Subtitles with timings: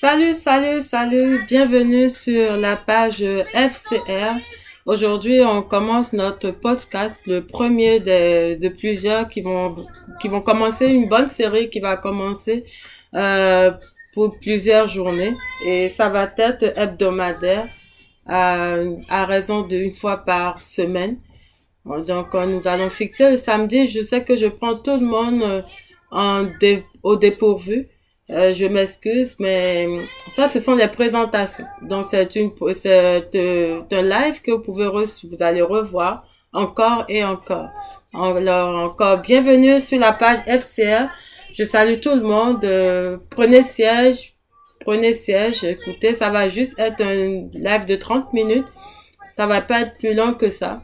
[0.00, 3.20] Salut, salut, salut, bienvenue sur la page
[3.52, 4.36] FCR.
[4.86, 9.74] Aujourd'hui, on commence notre podcast, le premier de, de plusieurs qui vont,
[10.20, 12.64] qui vont commencer une bonne série qui va commencer
[13.14, 13.72] euh,
[14.14, 15.34] pour plusieurs journées
[15.66, 17.66] et ça va être hebdomadaire
[18.24, 18.76] à,
[19.08, 21.18] à raison d'une fois par semaine.
[21.84, 23.88] Donc, nous allons fixer le samedi.
[23.88, 25.64] Je sais que je prends tout le monde
[26.12, 27.88] euh, au dépourvu.
[28.30, 29.88] Euh, je m'excuse, mais
[30.36, 31.64] ça, ce sont les présentations.
[31.80, 33.34] Donc, c'est une, c'est
[33.90, 37.68] un live que vous pouvez, vous allez revoir encore et encore.
[38.12, 41.08] Alors, encore bienvenue sur la page FCR.
[41.54, 42.64] Je salue tout le monde.
[42.64, 44.34] Euh, prenez siège,
[44.80, 45.64] prenez siège.
[45.64, 48.66] Écoutez, ça va juste être un live de 30 minutes.
[49.34, 50.82] Ça va pas être plus long que ça.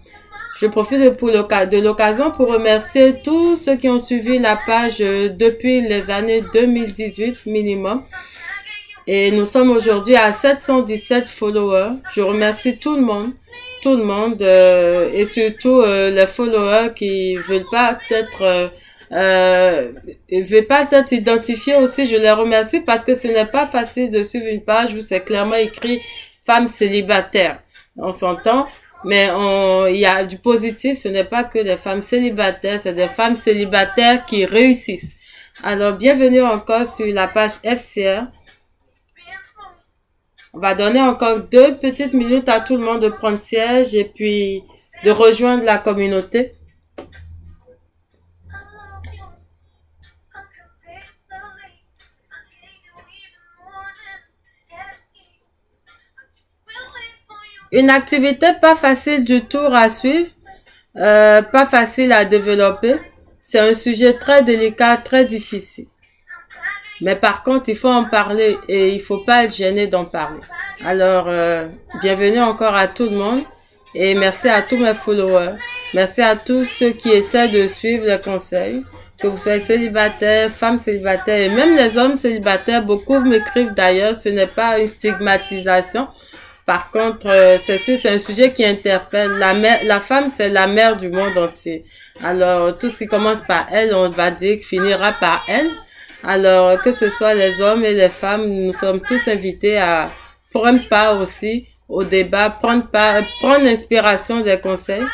[0.60, 5.80] Je profite de l'occasion pour remercier tous ceux qui ont suivi la page euh, depuis
[5.80, 8.04] les années 2018 minimum.
[9.06, 11.96] Et nous sommes aujourd'hui à 717 followers.
[12.14, 13.32] Je remercie tout le monde,
[13.82, 18.70] tout le monde, euh, et surtout euh, les followers qui veulent pas être,
[19.12, 19.92] euh,
[20.30, 22.06] veulent pas être identifiés aussi.
[22.06, 25.20] Je les remercie parce que ce n'est pas facile de suivre une page où c'est
[25.20, 26.00] clairement écrit
[26.46, 27.58] femme célibataire.
[27.98, 28.66] On s'entend.
[29.04, 29.28] Mais
[29.90, 33.36] il y a du positif, ce n'est pas que des femmes célibataires, c'est des femmes
[33.36, 35.20] célibataires qui réussissent.
[35.62, 38.24] Alors, bienvenue encore sur la page FCR.
[40.52, 44.04] On va donner encore deux petites minutes à tout le monde de prendre siège et
[44.04, 44.62] puis
[45.04, 46.54] de rejoindre la communauté.
[57.74, 60.28] Une activité pas facile du tout à suivre,
[60.96, 62.94] euh, pas facile à développer.
[63.42, 65.88] C'est un sujet très délicat, très difficile.
[67.00, 70.38] Mais par contre, il faut en parler et il faut pas être gêné d'en parler.
[70.84, 71.66] Alors, euh,
[72.00, 73.42] bienvenue encore à tout le monde
[73.96, 75.56] et merci à tous mes followers.
[75.94, 78.84] Merci à tous ceux qui essaient de suivre les conseils.
[79.18, 84.28] Que vous soyez célibataire, femme célibataire et même les hommes célibataires, beaucoup m'écrivent d'ailleurs, ce
[84.28, 86.06] n'est pas une stigmatisation.
[86.66, 89.32] Par contre, euh, c'est sûr, c'est un sujet qui interpelle.
[89.32, 91.84] La mère, la femme, c'est la mère du monde entier.
[92.22, 95.68] Alors, tout ce qui commence par elle, on va dire finira par elle.
[96.22, 100.06] Alors, que ce soit les hommes et les femmes, nous sommes tous invités à
[100.52, 105.04] prendre part aussi au débat, prendre part, prendre inspiration des conseils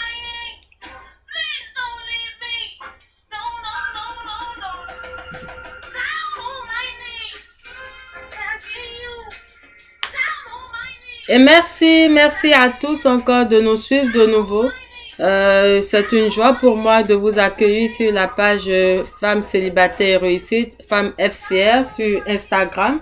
[11.32, 14.64] Et merci, merci à tous encore de nous suivre de nouveau.
[15.20, 20.22] Euh, c'est une joie pour moi de vous accueillir sur la page euh, Femmes célibataires
[20.22, 22.98] réussites, Femmes FCR sur Instagram.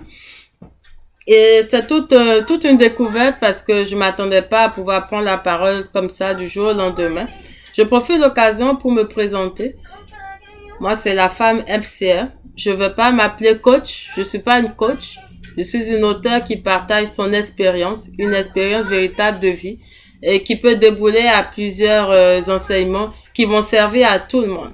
[1.25, 5.25] Et c'est toute, euh, toute une découverte parce que je m'attendais pas à pouvoir prendre
[5.25, 7.25] la parole comme ça du jour au lendemain.
[7.73, 9.75] Je profite de l'occasion pour me présenter.
[10.79, 12.27] Moi, c'est la femme FCR.
[12.55, 14.11] Je veux pas m'appeler coach.
[14.15, 15.17] Je suis pas une coach.
[15.57, 19.79] Je suis une auteure qui partage son expérience, une expérience véritable de vie
[20.21, 24.73] et qui peut débouler à plusieurs euh, enseignements qui vont servir à tout le monde.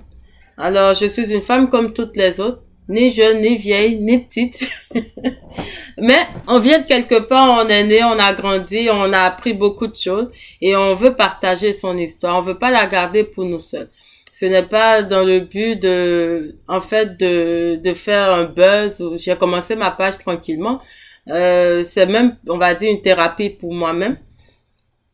[0.57, 4.69] Alors, je suis une femme comme toutes les autres, ni jeune, ni vieille, ni petite.
[5.97, 9.53] Mais on vient de quelque part, on est né, on a grandi, on a appris
[9.53, 10.31] beaucoup de choses
[10.61, 12.37] et on veut partager son histoire.
[12.37, 13.89] On veut pas la garder pour nous seuls
[14.37, 19.01] ce n'est pas dans le but de, en fait, de, de faire un buzz.
[19.15, 20.81] J'ai commencé ma page tranquillement.
[21.29, 24.17] Euh, c'est même, on va dire, une thérapie pour moi-même.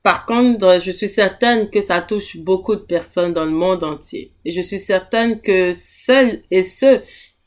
[0.01, 4.31] Par contre, je suis certaine que ça touche beaucoup de personnes dans le monde entier.
[4.43, 7.03] Et je suis certaine que celles et ceux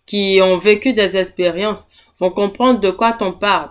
[0.06, 1.88] qui ont vécu des expériences
[2.20, 3.70] vont comprendre de quoi on parle.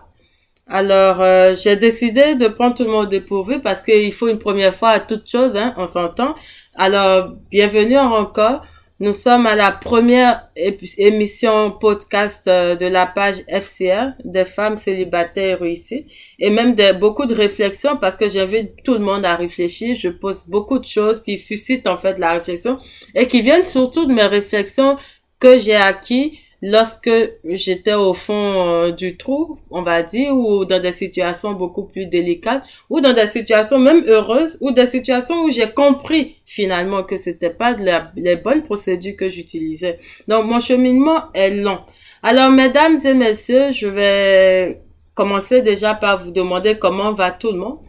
[0.68, 4.76] Alors, euh, j'ai décidé de prendre tout le monde dépourvu parce qu'il faut une première
[4.76, 6.36] fois à toute chose, hein, on s'entend.
[6.76, 8.66] Alors, bienvenue encore.
[9.00, 10.50] Nous sommes à la première
[10.98, 16.08] émission podcast euh, de la page FCR des femmes célibataires réussies
[16.40, 19.96] et même de beaucoup de réflexions parce que j'invite tout le monde à réfléchir.
[19.96, 22.80] Je pose beaucoup de choses qui suscitent en fait la réflexion
[23.14, 24.98] et qui viennent surtout de mes réflexions
[25.40, 27.12] que j'ai acquis lorsque
[27.44, 32.06] j'étais au fond euh, du trou, on va dire, ou dans des situations beaucoup plus
[32.06, 37.18] délicates, ou dans des situations même heureuses, ou des situations où j'ai compris finalement que
[37.18, 37.76] c'était pas
[38.16, 40.00] les bonnes procédures que j'utilisais.
[40.30, 41.80] Donc mon cheminement est long.
[42.24, 44.82] Alors mesdames et messieurs, je vais
[45.16, 47.80] commencer déjà par vous demander comment va tout le monde.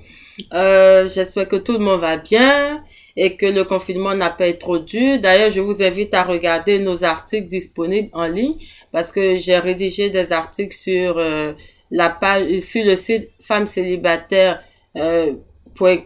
[0.52, 2.82] Euh, J'espère que tout le monde va bien
[3.16, 5.20] et que le confinement n'a pas été trop dur.
[5.20, 8.56] D'ailleurs, je vous invite à regarder nos articles disponibles en ligne
[8.92, 11.52] parce que j'ai rédigé des articles sur euh,
[11.90, 14.62] la page, sur le site femme célibataire
[14.96, 15.32] euh,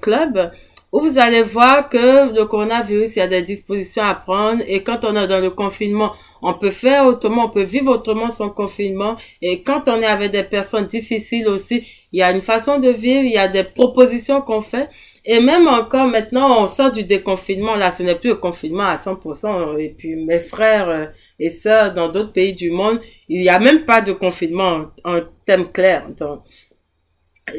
[0.00, 0.50] .club,
[0.92, 4.82] où vous allez voir que le coronavirus, il y a des dispositions à prendre et
[4.82, 8.48] quand on est dans le confinement, on peut faire autrement, on peut vivre autrement son
[8.48, 12.78] confinement et quand on est avec des personnes difficiles aussi, il y a une façon
[12.78, 14.88] de vivre, il y a des propositions qu'on fait
[15.30, 17.76] et même encore maintenant, on sort du déconfinement.
[17.76, 19.78] Là, ce n'est plus le confinement à 100%.
[19.78, 21.04] Et puis, mes frères euh,
[21.38, 22.98] et sœurs dans d'autres pays du monde,
[23.28, 26.04] il n'y a même pas de confinement en, thème clair.
[26.16, 26.40] Donc,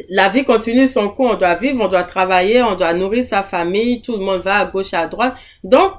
[0.09, 1.33] la vie continue son cours.
[1.33, 4.01] On doit vivre, on doit travailler, on doit nourrir sa famille.
[4.01, 5.35] Tout le monde va à gauche, à droite.
[5.63, 5.93] Donc,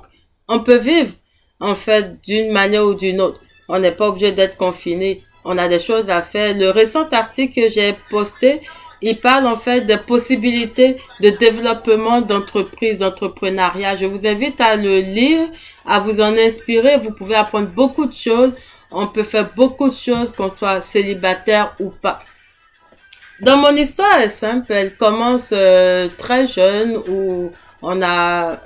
[0.49, 1.13] on peut vivre,
[1.61, 3.43] en fait, d'une manière ou d'une autre.
[3.69, 5.21] On n'est pas obligé d'être confiné.
[5.45, 6.53] On a des choses à faire.
[6.59, 8.59] Le récent article que j'ai posté,
[9.02, 13.97] il parle en fait des possibilités de développement d'entreprise, d'entrepreneuriat.
[13.97, 15.49] Je vous invite à le lire,
[15.87, 16.99] à vous en inspirer.
[16.99, 18.52] Vous pouvez apprendre beaucoup de choses.
[18.91, 22.23] On peut faire beaucoup de choses, qu'on soit célibataire ou pas.
[23.41, 24.73] Dans mon histoire, elle est simple.
[24.73, 28.61] Elle commence euh, très jeune où on a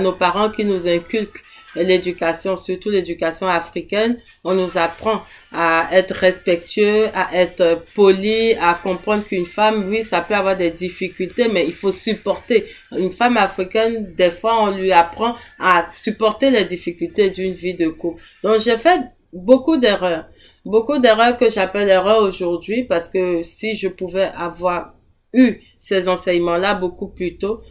[0.00, 1.44] nos parents qui nous inculquent
[1.82, 5.22] l'éducation, surtout l'éducation africaine, on nous apprend
[5.52, 10.70] à être respectueux, à être poli, à comprendre qu'une femme, oui, ça peut avoir des
[10.70, 12.66] difficultés, mais il faut supporter.
[12.92, 17.88] Une femme africaine, des fois, on lui apprend à supporter les difficultés d'une vie de
[17.88, 18.22] couple.
[18.42, 19.00] Donc, j'ai fait
[19.32, 20.28] beaucoup d'erreurs.
[20.64, 24.94] Beaucoup d'erreurs que j'appelle erreurs aujourd'hui parce que si je pouvais avoir
[25.32, 27.62] eu ces enseignements-là beaucoup plus tôt,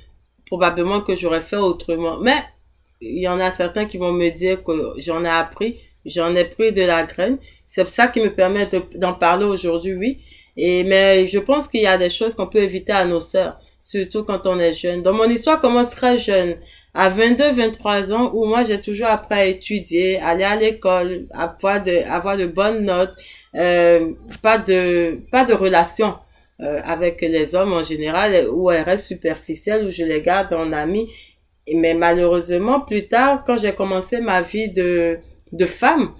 [0.46, 2.18] probablement que j'aurais fait autrement.
[2.20, 2.44] Mais
[3.02, 6.46] il y en a certains qui vont me dire que j'en ai appris, j'en ai
[6.46, 7.38] pris de la graine.
[7.66, 10.20] C'est ça qui me permet d'en parler aujourd'hui, oui.
[10.56, 13.60] Et mais je pense qu'il y a des choses qu'on peut éviter à nos sœurs,
[13.80, 15.04] surtout quand on est jeune.
[15.04, 16.56] Donc mon histoire commence très jeune,
[16.96, 21.84] à 22, 23 ans, où moi j'ai toujours appris à étudier, aller à l'école, avoir
[21.84, 23.14] de avoir de bonnes notes,
[23.56, 26.16] euh, pas de pas de relation
[26.60, 30.72] euh, avec les hommes en général, où elles restent superficielles, où je les garde en
[30.72, 31.08] amis
[31.76, 35.20] mais malheureusement, plus tard, quand j'ai commencé ma vie de,
[35.52, 36.14] de femme,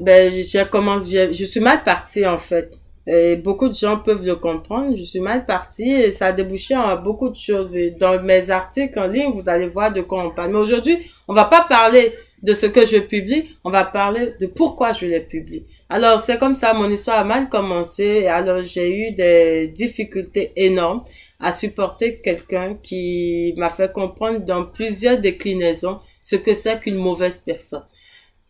[0.00, 2.72] ben, j'ai commencé, je suis mal partie, en fait.
[3.06, 4.96] Et beaucoup de gens peuvent le comprendre.
[4.96, 7.76] Je suis mal partie et ça a débouché en beaucoup de choses.
[7.76, 10.52] Et dans mes articles en ligne, vous allez voir de quoi on parle.
[10.52, 10.98] Mais aujourd'hui,
[11.28, 15.06] on va pas parler de ce que je publie, on va parler de pourquoi je
[15.06, 15.64] les publie.
[15.90, 18.26] Alors, c'est comme ça, mon histoire a mal commencé.
[18.26, 21.04] Alors, j'ai eu des difficultés énormes
[21.40, 27.42] à supporter quelqu'un qui m'a fait comprendre dans plusieurs déclinaisons ce que c'est qu'une mauvaise
[27.44, 27.84] personne.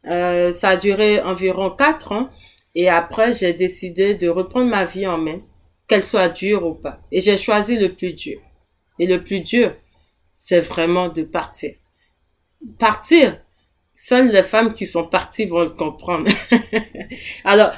[0.07, 2.29] Euh, ça a duré environ quatre ans
[2.75, 5.41] et après j'ai décidé de reprendre ma vie en main,
[5.89, 7.01] qu'elle soit dure ou pas.
[7.11, 8.39] Et j'ai choisi le plus dur.
[8.99, 9.75] Et le plus dur,
[10.37, 11.75] c'est vraiment de partir.
[12.79, 13.44] Partir,
[14.07, 16.31] seules les femmes qui sont parties vont le comprendre.
[17.45, 17.73] alors,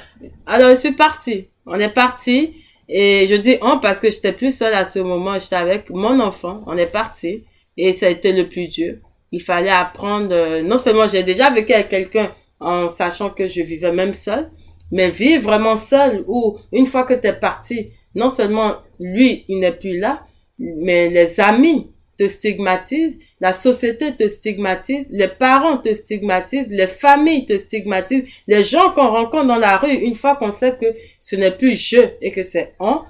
[0.45, 1.47] alors je suis partie.
[1.65, 2.53] On est parti.
[2.89, 6.21] Et je dis on parce que j'étais plus seule à ce moment, j'étais avec mon
[6.21, 7.43] enfant, on est parti
[7.75, 8.95] et ça a été le plus dur.
[9.33, 13.61] Il fallait apprendre, euh, non seulement j'ai déjà vécu avec quelqu'un en sachant que je
[13.61, 14.49] vivais même seule,
[14.91, 19.59] mais vivre vraiment seule ou une fois que tu es parti, non seulement lui, il
[19.59, 20.25] n'est plus là,
[20.57, 27.45] mais les amis te stigmatisent, la société te stigmatise, les parents te stigmatisent, les familles
[27.45, 30.87] te stigmatisent, les gens qu'on rencontre dans la rue, une fois qu'on sait que
[31.19, 33.01] ce n'est plus je et que c'est on,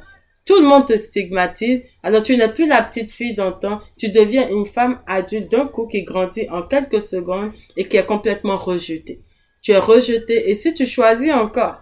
[0.46, 1.84] tout le monde te stigmatise.
[2.04, 5.88] Alors tu n'es plus la petite fille d'antan, tu deviens une femme adulte d'un coup
[5.88, 9.20] qui grandit en quelques secondes et qui est complètement rejetée.
[9.62, 11.78] Tu es rejetée et si tu choisis encore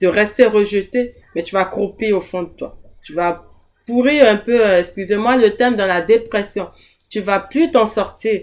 [0.00, 2.78] de rester rejetée, mais tu vas croupir au fond de toi.
[3.02, 3.53] Tu vas
[3.86, 6.68] pourrir un peu, euh, excusez-moi le thème, dans la dépression.
[7.08, 8.42] Tu vas plus t'en sortir.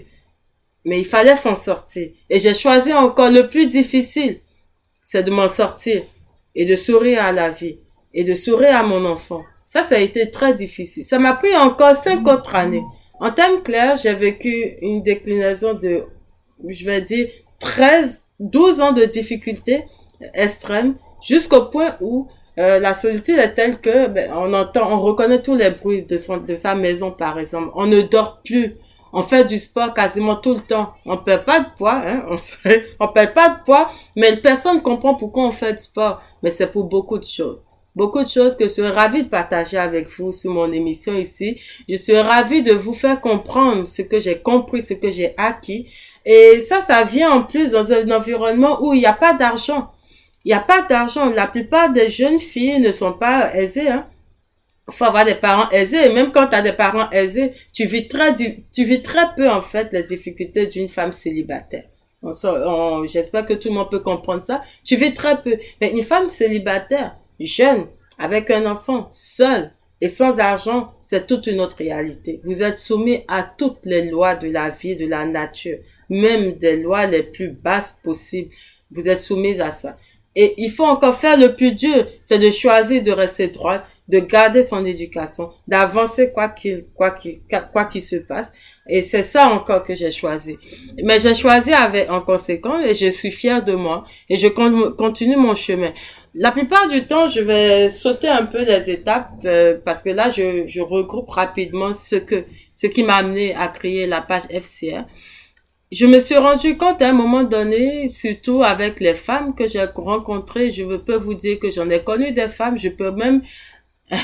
[0.84, 2.10] Mais il fallait s'en sortir.
[2.28, 4.40] Et j'ai choisi encore le plus difficile.
[5.04, 6.02] C'est de m'en sortir.
[6.54, 7.78] Et de sourire à la vie.
[8.14, 9.44] Et de sourire à mon enfant.
[9.64, 11.04] Ça, ça a été très difficile.
[11.04, 12.82] Ça m'a pris encore cinq autres années.
[13.20, 16.04] En termes clairs, j'ai vécu une déclinaison de,
[16.66, 17.28] je vais dire,
[17.60, 19.84] 13, 12 ans de difficultés
[20.34, 22.28] extrêmes jusqu'au point où
[22.58, 26.16] euh, la solitude est telle que ben, on entend, on reconnaît tous les bruits de
[26.16, 27.70] son, de sa maison par exemple.
[27.74, 28.76] On ne dort plus.
[29.14, 30.94] On fait du sport quasiment tout le temps.
[31.04, 32.24] On perd pas de poids, hein.
[32.28, 32.36] On,
[33.00, 36.22] on perd pas de poids, mais personne comprend pourquoi on fait du sport.
[36.42, 37.66] Mais c'est pour beaucoup de choses.
[37.94, 41.60] Beaucoup de choses que je suis ravie de partager avec vous sur mon émission ici.
[41.86, 45.88] Je suis ravie de vous faire comprendre ce que j'ai compris, ce que j'ai acquis.
[46.24, 49.90] Et ça, ça vient en plus dans un environnement où il n'y a pas d'argent.
[50.44, 51.30] Il n'y a pas d'argent.
[51.30, 53.88] La plupart des jeunes filles ne sont pas aisées.
[53.88, 54.06] Hein.
[54.90, 56.06] Faut avoir des parents aisés.
[56.06, 59.48] Et même quand tu as des parents aisés, tu vis très, tu vis très peu
[59.48, 61.84] en fait les difficultés d'une femme célibataire.
[63.04, 64.62] J'espère que tout le monde peut comprendre ça.
[64.84, 65.56] Tu vis très peu.
[65.80, 67.86] Mais une femme célibataire, jeune,
[68.18, 72.40] avec un enfant, seul et sans argent, c'est toute une autre réalité.
[72.42, 76.76] Vous êtes soumis à toutes les lois de la vie, de la nature, même des
[76.76, 78.50] lois les plus basses possibles.
[78.90, 79.96] Vous êtes soumis à ça.
[80.34, 84.18] Et il faut encore faire le plus dur, c'est de choisir de rester droit, de
[84.18, 87.40] garder son éducation, d'avancer quoi qu'il quoi qu'il
[87.72, 88.50] quoi qu'il se passe.
[88.88, 90.58] Et c'est ça encore que j'ai choisi.
[91.02, 95.36] Mais j'ai choisi avec en conséquence et je suis fière de moi et je continue
[95.36, 95.92] mon chemin.
[96.34, 100.30] La plupart du temps, je vais sauter un peu les étapes euh, parce que là,
[100.30, 105.04] je, je regroupe rapidement ce que ce qui m'a amené à créer la page FCR
[105.92, 109.84] je me suis rendu compte à un moment donné, surtout avec les femmes que j'ai
[109.94, 113.42] rencontrées, je peux vous dire que j'en ai connu des femmes, je peux même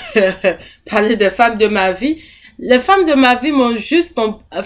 [0.91, 2.23] parler des femmes de ma vie.
[2.59, 4.19] Les femmes de ma vie m'ont juste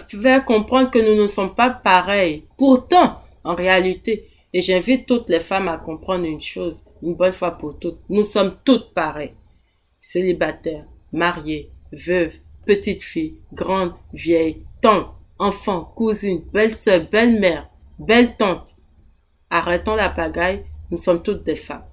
[0.09, 2.44] fait comprendre que nous ne sommes pas pareils.
[2.56, 7.50] Pourtant, en réalité, et j'invite toutes les femmes à comprendre une chose, une bonne fois
[7.50, 9.35] pour toutes, nous sommes toutes pareilles.
[9.99, 17.68] Célibataires, mariées, veuves, petites filles, grandes, vieilles, tantes, enfants, cousines, belle-sœur, belle-mère,
[17.99, 18.76] belle-tante.
[19.50, 21.84] Arrêtons la pagaille, nous sommes toutes des femmes.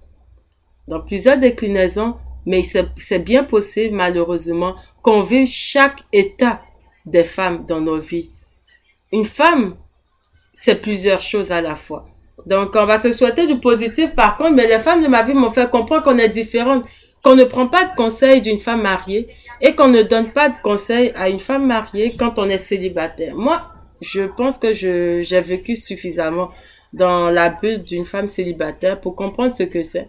[0.87, 2.15] Dans plusieurs déclinaisons,
[2.45, 6.61] mais c'est bien possible, malheureusement, qu'on vive chaque état
[7.05, 8.29] des femmes dans nos vies.
[9.11, 9.75] Une femme,
[10.53, 12.07] c'est plusieurs choses à la fois.
[12.45, 15.33] Donc, on va se souhaiter du positif, par contre, mais les femmes de ma vie
[15.33, 16.85] m'ont fait comprendre qu'on est différentes,
[17.23, 19.27] qu'on ne prend pas de conseil d'une femme mariée
[19.61, 23.35] et qu'on ne donne pas de conseils à une femme mariée quand on est célibataire.
[23.35, 23.61] Moi,
[24.01, 26.51] je pense que j'ai vécu suffisamment
[26.93, 30.07] dans la bulle d'une femme célibataire pour comprendre ce que c'est.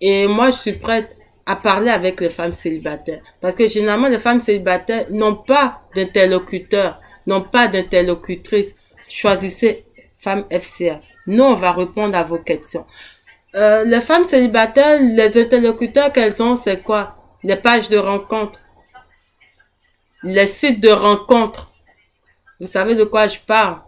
[0.00, 1.16] Et moi, je suis prête
[1.46, 3.22] à parler avec les femmes célibataires.
[3.40, 8.76] Parce que généralement, les femmes célibataires n'ont pas d'interlocuteur, n'ont pas d'interlocutrice.
[9.08, 9.84] Choisissez
[10.18, 11.00] femme FCA.
[11.26, 12.84] Nous, on va répondre à vos questions.
[13.54, 17.16] Euh, les femmes célibataires, les interlocuteurs qu'elles ont, c'est quoi?
[17.42, 18.60] Les pages de rencontres
[20.22, 21.70] les sites de rencontres.
[22.60, 23.78] Vous savez de quoi je parle?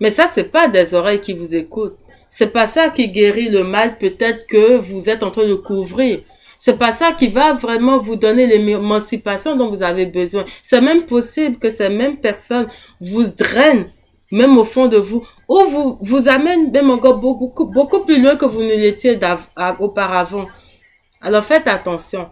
[0.00, 1.98] Mais ça, c'est pas des oreilles qui vous écoutent.
[2.28, 6.20] C'est pas ça qui guérit le mal peut-être que vous êtes en train de couvrir.
[6.58, 10.44] C'est pas ça qui va vraiment vous donner l'émancipation dont vous avez besoin.
[10.62, 12.68] C'est même possible que ces mêmes personnes
[13.00, 13.90] vous drainent,
[14.30, 18.36] même au fond de vous, ou vous, vous amènent même encore beaucoup, beaucoup plus loin
[18.36, 19.18] que vous ne l'étiez
[19.78, 20.46] auparavant.
[21.20, 22.28] Alors faites attention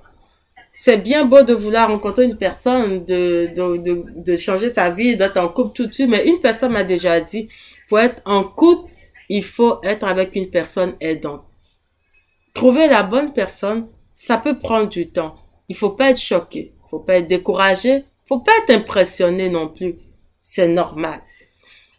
[0.78, 5.16] c'est bien beau de vouloir rencontrer une personne, de, de, de, de changer sa vie,
[5.16, 7.48] d'être en couple tout de suite, mais une personne m'a déjà dit,
[7.88, 8.90] pour être en couple,
[9.30, 11.44] il faut être avec une personne aidante.
[12.52, 15.36] Trouver la bonne personne, ça peut prendre du temps.
[15.70, 19.94] Il faut pas être choqué, faut pas être découragé, faut pas être impressionné non plus.
[20.42, 21.20] C'est normal.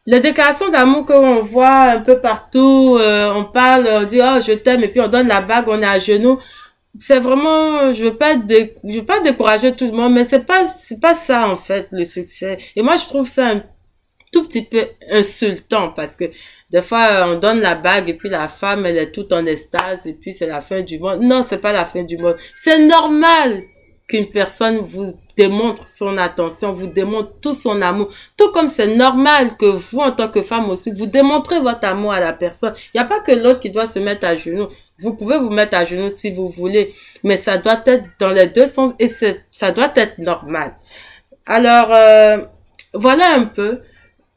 [0.05, 4.53] Les déclarations d'amour qu'on voit un peu partout, euh, on parle, on dit oh je
[4.53, 6.39] t'aime et puis on donne la bague, on est à genoux
[6.99, 10.65] c'est vraiment je veux pas je veux pas décourager tout le monde mais c'est pas
[10.65, 13.63] c'est pas ça en fait le succès et moi je trouve ça un
[14.31, 16.25] tout petit peu insultant parce que
[16.69, 20.05] des fois on donne la bague et puis la femme elle est toute en extase
[20.05, 22.85] et puis c'est la fin du monde non c'est pas la fin du monde c'est
[22.85, 23.63] normal
[24.07, 28.09] qu'une personne vous démontre son attention, vous démontre tout son amour.
[28.37, 32.13] Tout comme c'est normal que vous, en tant que femme aussi, vous démontrez votre amour
[32.13, 32.73] à la personne.
[32.93, 34.67] Il n'y a pas que l'autre qui doit se mettre à genoux.
[34.99, 38.47] Vous pouvez vous mettre à genoux si vous voulez, mais ça doit être dans les
[38.47, 39.07] deux sens et
[39.51, 40.75] ça doit être normal.
[41.45, 42.37] Alors, euh,
[42.93, 43.81] voilà un peu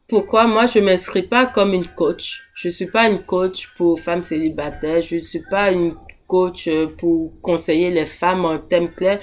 [0.07, 2.43] pourquoi moi je m'inscris pas comme une coach.
[2.55, 5.00] Je suis pas une coach pour femmes célibataires.
[5.00, 5.95] Je suis pas une
[6.26, 9.21] coach euh, pour conseiller les femmes en thème clair.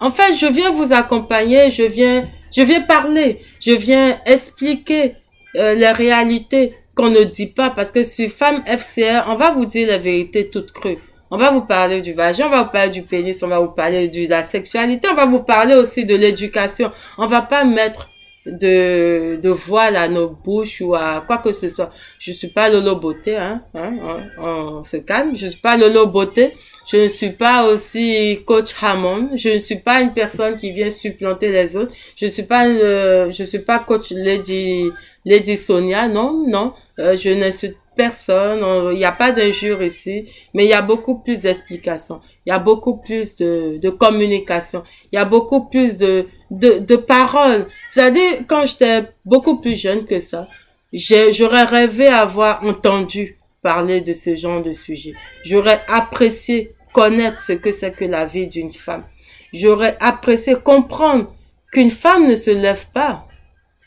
[0.00, 5.16] En fait, je viens vous accompagner, je viens, je viens parler, je viens expliquer
[5.56, 9.66] euh, les réalités qu'on ne dit pas parce que sur Femme FCR, on va vous
[9.66, 10.98] dire la vérité toute crue.
[11.30, 13.70] On va vous parler du vagin, on va vous parler du pénis, on va vous
[13.70, 16.90] parler de la sexualité, on va vous parler aussi de l'éducation.
[17.16, 18.08] On va pas mettre
[18.46, 21.90] de, de voile à nos bouches ou à quoi que ce soit.
[22.18, 23.96] Je suis pas Lolo Beauté, hein, hein
[24.38, 25.36] on, se calme.
[25.36, 26.54] Je suis pas Lolo Beauté.
[26.86, 29.30] Je ne suis pas aussi coach Hammond.
[29.36, 31.92] Je ne suis pas une personne qui vient supplanter les autres.
[32.16, 34.90] Je suis pas, euh, je suis pas coach Lady,
[35.24, 36.08] Lady Sonia.
[36.08, 36.72] Non, non.
[36.98, 38.60] Euh, je n'insulte personne,
[38.92, 42.52] il n'y a pas d'injure ici, mais il y a beaucoup plus d'explications, il y
[42.52, 47.66] a beaucoup plus de, communication, il y a beaucoup plus de, de, de paroles.
[47.90, 50.46] C'est-à-dire, quand j'étais beaucoup plus jeune que ça,
[50.92, 55.14] j'aurais rêvé avoir entendu parler de ce genre de sujet.
[55.44, 59.04] J'aurais apprécié connaître ce que c'est que la vie d'une femme.
[59.52, 61.34] J'aurais apprécié comprendre
[61.72, 63.26] qu'une femme ne se lève pas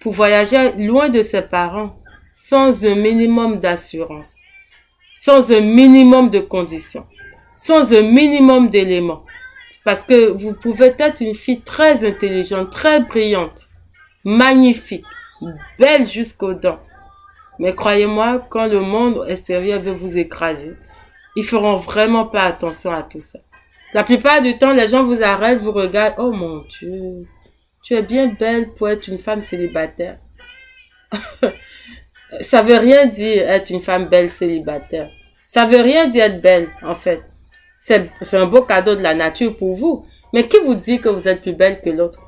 [0.01, 1.95] pour voyager loin de ses parents
[2.47, 4.37] sans un minimum d'assurance,
[5.13, 7.05] sans un minimum de conditions,
[7.53, 9.23] sans un minimum d'éléments.
[9.85, 13.57] Parce que vous pouvez être une fille très intelligente, très brillante,
[14.23, 15.05] magnifique,
[15.77, 16.79] belle jusqu'aux dents.
[17.59, 20.73] Mais croyez-moi, quand le monde extérieur veut vous écraser,
[21.35, 23.39] ils feront vraiment pas attention à tout ça.
[23.93, 26.15] La plupart du temps, les gens vous arrêtent, vous regardent.
[26.17, 27.27] Oh mon Dieu,
[27.83, 30.17] tu es bien belle pour être une femme célibataire.
[32.39, 35.09] ça veut rien dire être une femme belle célibataire.
[35.47, 37.21] Ça veut rien dire être belle, en fait.
[37.81, 40.05] C'est un beau cadeau de la nature pour vous.
[40.33, 42.19] Mais qui vous dit que vous êtes plus belle que l'autre?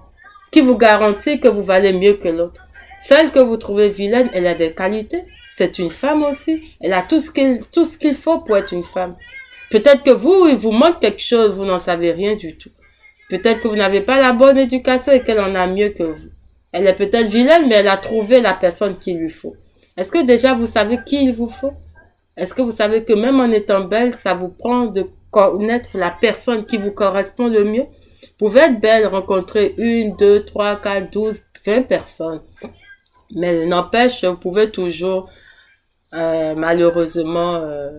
[0.51, 2.62] Qui vous garantit que vous valez mieux que l'autre?
[3.01, 5.24] Celle que vous trouvez vilaine, elle a des qualités.
[5.55, 6.75] C'est une femme aussi.
[6.81, 9.15] Elle a tout ce qu'il, faut pour être une femme.
[9.72, 12.69] Peut-être que vous, il vous manque quelque chose, vous n'en savez rien du tout.
[13.29, 16.29] Peut-être que vous n'avez pas la bonne éducation et qu'elle en a mieux que vous.
[16.72, 19.55] Elle est peut-être vilaine, mais elle a trouvé la personne qu'il lui faut.
[19.96, 21.74] Est-ce que déjà vous savez qui il vous faut?
[22.36, 26.10] Est-ce que vous savez que même en étant belle, ça vous prend de connaître la
[26.10, 27.86] personne qui vous correspond le mieux?
[28.40, 32.42] Vous pouvez être belle, rencontrer une, deux, trois, quatre, douze, vingt personnes.
[33.36, 35.30] Mais n'empêche, vous pouvez toujours
[36.14, 37.90] euh, malheureusement euh,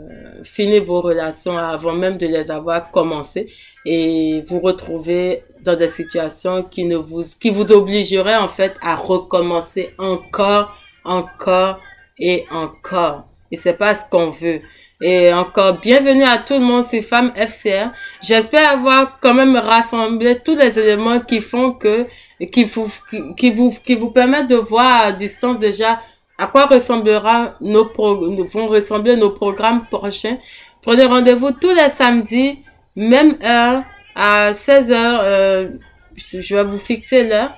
[0.44, 3.52] finir vos relations avant même de les avoir commencées
[3.84, 9.94] et vous retrouver dans des situations qui vous qui vous obligeraient en fait à recommencer
[9.98, 11.80] encore encore
[12.18, 14.60] et encore et c'est pas ce qu'on veut
[15.00, 17.90] et encore bienvenue à tout le monde sur Femmes FCR.
[18.22, 22.06] J'espère avoir quand même rassemblé tous les éléments qui font que
[22.50, 22.88] qui vous
[23.36, 26.00] qui, vous qui vous permettent de voir à distance déjà
[26.38, 30.38] à quoi ressemblera nos vont ressembler nos programmes prochains.
[30.82, 32.60] Prenez rendez-vous tous les samedis,
[32.96, 33.82] même heure
[34.14, 35.20] à 16 heures.
[35.22, 35.68] Euh,
[36.16, 37.52] je vais vous fixer l'heure.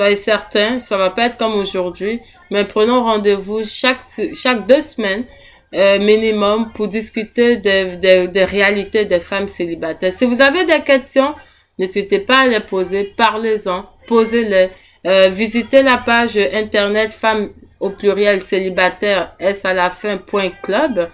[0.00, 4.00] Soyez certains, ça va pas être comme aujourd'hui, mais prenons rendez-vous chaque
[4.32, 5.24] chaque deux semaines
[5.74, 10.10] euh, minimum pour discuter des, des réalités des femmes célibataires.
[10.10, 11.34] Si vous avez des questions,
[11.78, 14.70] n'hésitez pas à les poser, parlez-en, posez-les.
[15.06, 21.10] Euh, visitez la page internet femmes au pluriel célibataire s à la fin point club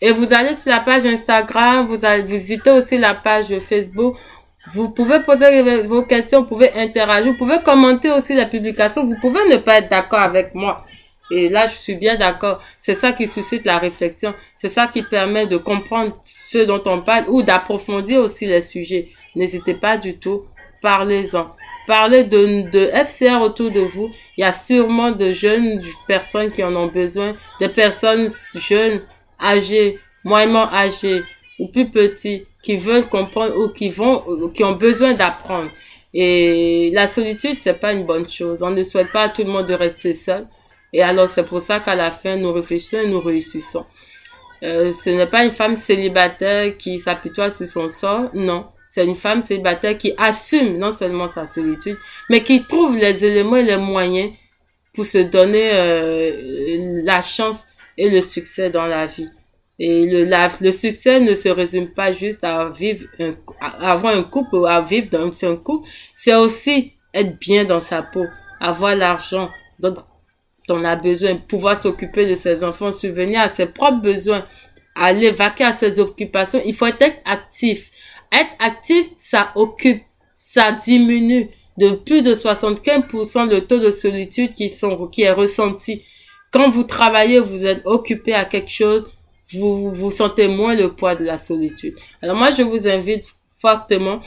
[0.00, 4.16] et vous allez sur la page Instagram, vous allez visiter aussi la page Facebook.
[4.74, 9.16] Vous pouvez poser vos questions, vous pouvez interagir, vous pouvez commenter aussi la publication, vous
[9.20, 10.84] pouvez ne pas être d'accord avec moi.
[11.30, 12.60] Et là, je suis bien d'accord.
[12.76, 14.34] C'est ça qui suscite la réflexion.
[14.56, 19.08] C'est ça qui permet de comprendre ce dont on parle ou d'approfondir aussi les sujets.
[19.36, 20.44] N'hésitez pas du tout.
[20.82, 21.54] Parlez-en.
[21.86, 24.10] Parlez de, de FCR autour de vous.
[24.36, 27.36] Il y a sûrement de jeunes personnes qui en ont besoin.
[27.60, 29.00] Des personnes jeunes,
[29.40, 31.22] âgées, moyennement âgées
[31.60, 35.70] ou plus petits qui veulent comprendre ou qui vont, qui ont besoin d'apprendre.
[36.12, 38.62] Et la solitude, c'est pas une bonne chose.
[38.62, 40.46] On ne souhaite pas à tout le monde de rester seul.
[40.92, 43.84] Et alors c'est pour ça qu'à la fin, nous réfléchissons et nous réussissons.
[44.62, 48.66] Euh, ce n'est pas une femme célibataire qui s'apitoie sur son sort, non.
[48.88, 51.96] C'est une femme célibataire qui assume non seulement sa solitude,
[52.28, 54.32] mais qui trouve les éléments et les moyens
[54.92, 57.60] pour se donner euh, la chance
[57.96, 59.28] et le succès dans la vie.
[59.82, 60.24] Et le,
[60.60, 64.66] le succès ne se résume pas juste à vivre, un, à avoir un couple ou
[64.66, 65.88] à vivre dans un couple.
[66.14, 68.26] C'est aussi être bien dans sa peau,
[68.60, 69.48] avoir l'argent,
[70.68, 74.46] on a besoin, pouvoir s'occuper de ses enfants, subvenir à ses propres besoins,
[74.94, 77.90] aller vaquer à ses occupations, il faut être actif.
[78.30, 80.02] Être actif, ça occupe,
[80.34, 86.02] ça diminue de plus de 75% le taux de solitude qui sont, qui est ressenti.
[86.52, 89.10] Quand vous travaillez, vous êtes occupé à quelque chose,
[89.52, 91.96] vous, vous sentez moins le poids de la solitude.
[92.22, 94.20] Alors moi, je vous invite fortement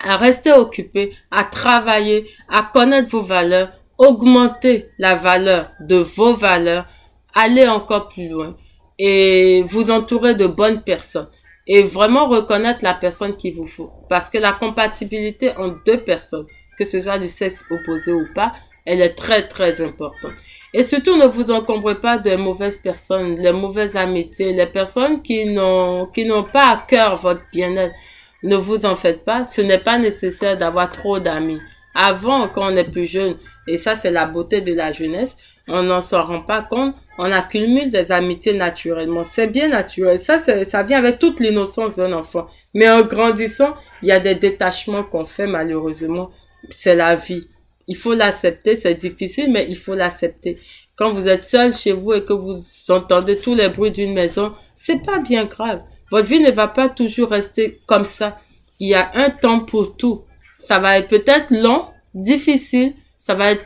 [0.00, 6.86] à rester occupé, à travailler, à connaître vos valeurs, augmenter la valeur de vos valeurs,
[7.34, 8.56] aller encore plus loin
[8.98, 11.28] et vous entourer de bonnes personnes
[11.66, 13.90] et vraiment reconnaître la personne qu'il vous faut.
[14.08, 16.46] Parce que la compatibilité entre deux personnes,
[16.78, 20.32] que ce soit du sexe opposé ou pas, elle est très très importante.
[20.78, 25.46] Et surtout, ne vous encombrez pas de mauvaises personnes, les mauvaises amitiés, les personnes qui
[25.46, 27.94] n'ont qui n'ont pas à cœur votre bien-être.
[28.42, 29.46] Ne vous en faites pas.
[29.46, 31.62] Ce n'est pas nécessaire d'avoir trop d'amis.
[31.94, 35.34] Avant, quand on est plus jeune, et ça c'est la beauté de la jeunesse,
[35.66, 39.24] on n'en s'en rend pas compte, on accumule des amitiés naturellement.
[39.24, 40.18] C'est bien naturel.
[40.18, 42.48] Ça, ça vient avec toute l'innocence d'un enfant.
[42.74, 46.32] Mais en grandissant, il y a des détachements qu'on fait malheureusement.
[46.68, 47.48] C'est la vie.
[47.88, 48.76] Il faut l'accepter.
[48.76, 50.58] C'est difficile, mais il faut l'accepter.
[50.96, 52.56] Quand vous êtes seul chez vous et que vous
[52.88, 55.82] entendez tous les bruits d'une maison, c'est pas bien grave.
[56.10, 58.40] Votre vie ne va pas toujours rester comme ça.
[58.78, 60.24] Il y a un temps pour tout
[60.66, 63.64] ça va être peut-être long, difficile, ça va être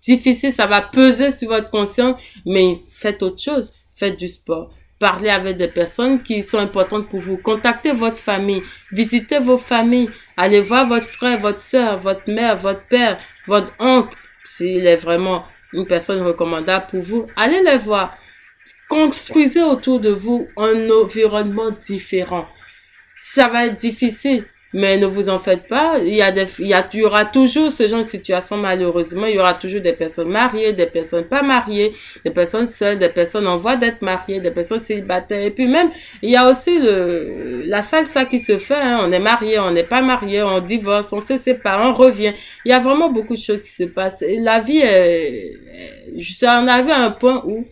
[0.00, 3.72] difficile, ça va peser sur votre conscience, mais faites autre chose.
[3.94, 7.36] Faites du sport, parler avec des personnes qui sont importantes pour vous.
[7.36, 12.84] Contactez votre famille, visitez vos familles, allez voir votre frère, votre soeur, votre mère, votre
[12.86, 18.16] père, votre oncle, s'il est vraiment une personne recommandable pour vous, allez les voir.
[18.88, 22.48] Construisez autour de vous un environnement différent.
[23.14, 25.98] Ça va être difficile, mais ne vous en faites pas.
[25.98, 28.56] Il y a des, il y, a, il y aura toujours ce genre de situation,
[28.56, 29.26] malheureusement.
[29.26, 33.08] Il y aura toujours des personnes mariées, des personnes pas mariées, des personnes seules, des
[33.08, 35.42] personnes en voie d'être mariées, des personnes célibataires.
[35.42, 35.90] Et puis même,
[36.22, 38.74] il y a aussi le, la salsa qui se fait.
[38.74, 39.00] Hein.
[39.02, 42.34] On est marié, on n'est pas marié, on divorce, on se sépare, on revient.
[42.66, 44.24] Il y a vraiment beaucoup de choses qui se passent.
[44.26, 45.52] La vie est,
[46.16, 47.64] je suis en arrivé à un point où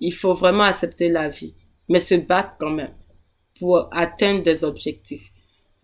[0.00, 1.54] il faut vraiment accepter la vie,
[1.88, 2.94] mais se battre quand même
[3.58, 5.30] pour atteindre des objectifs.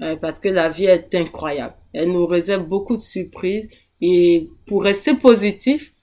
[0.03, 1.75] Euh, parce que la vie est incroyable.
[1.95, 3.69] Elle nous réserve beaucoup de surprises
[4.03, 5.95] et pour rester positif,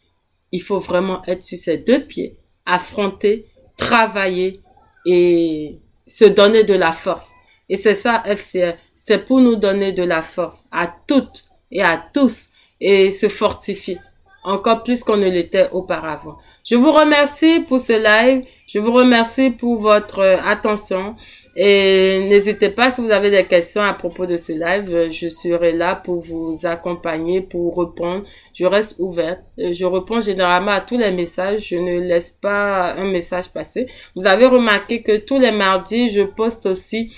[0.51, 3.45] il faut vraiment être sur ses deux pieds, affronter,
[3.77, 4.61] travailler
[5.05, 7.29] et se donner de la force.
[7.69, 12.03] Et c'est ça FCR, c'est pour nous donner de la force à toutes et à
[12.13, 13.99] tous et se fortifier
[14.43, 16.37] encore plus qu'on ne l'était auparavant.
[16.65, 18.43] Je vous remercie pour ce live.
[18.67, 21.15] Je vous remercie pour votre euh, attention.
[21.55, 25.71] Et n'hésitez pas si vous avez des questions à propos de ce live, je serai
[25.71, 28.23] là pour vous accompagner, pour répondre.
[28.55, 29.41] Je reste ouverte.
[29.57, 31.67] Je réponds généralement à tous les messages.
[31.69, 33.87] Je ne laisse pas un message passer.
[34.15, 37.11] Vous avez remarqué que tous les mardis, je poste aussi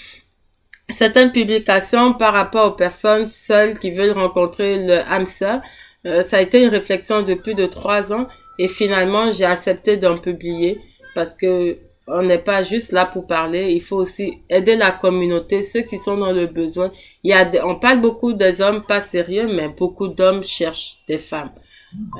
[0.89, 5.61] certaines publications par rapport aux personnes seules qui veulent rencontrer le hamster.
[6.05, 8.27] Euh, ça a été une réflexion de plus de trois ans
[8.59, 10.79] et finalement j'ai accepté d'en publier
[11.15, 15.63] parce que on n'est pas juste là pour parler, il faut aussi aider la communauté,
[15.63, 16.91] ceux qui sont dans le besoin.
[17.23, 21.17] Il y a on parle beaucoup des hommes pas sérieux, mais beaucoup d'hommes cherchent des
[21.17, 21.51] femmes.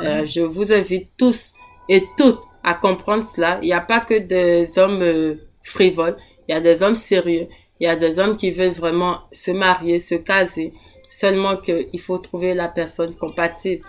[0.02, 1.54] Euh, je vous invite tous
[1.90, 3.60] et toutes à comprendre cela.
[3.62, 7.48] Il n'y a pas que des hommes euh, frivoles, il y a des hommes sérieux,
[7.80, 10.74] il y a des hommes qui veulent vraiment se marier, se caser.
[11.10, 13.84] Seulement qu'il faut trouver la personne compatible.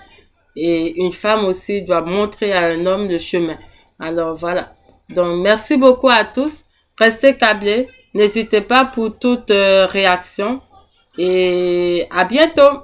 [0.55, 3.59] Et une femme aussi doit montrer à un homme le chemin.
[3.99, 4.76] Alors voilà.
[5.09, 6.65] Donc, merci beaucoup à tous.
[6.99, 7.89] Restez câblés.
[8.15, 10.61] N'hésitez pas pour toute euh, réaction.
[11.19, 12.83] Et à bientôt.